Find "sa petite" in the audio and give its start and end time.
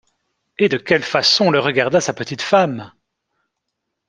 2.01-2.41